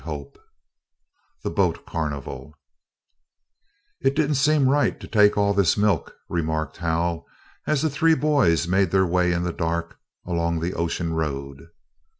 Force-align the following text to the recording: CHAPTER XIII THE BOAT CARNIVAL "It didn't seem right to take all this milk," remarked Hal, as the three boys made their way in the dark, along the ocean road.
CHAPTER 0.03 0.15
XIII 0.15 0.31
THE 1.43 1.49
BOAT 1.51 1.85
CARNIVAL 1.85 2.55
"It 4.01 4.15
didn't 4.15 4.33
seem 4.33 4.67
right 4.67 4.99
to 4.99 5.07
take 5.07 5.37
all 5.37 5.53
this 5.53 5.77
milk," 5.77 6.15
remarked 6.27 6.77
Hal, 6.77 7.27
as 7.67 7.83
the 7.83 7.89
three 7.91 8.15
boys 8.15 8.67
made 8.67 8.89
their 8.89 9.05
way 9.05 9.31
in 9.31 9.43
the 9.43 9.53
dark, 9.53 9.99
along 10.25 10.59
the 10.59 10.73
ocean 10.73 11.13
road. 11.13 11.67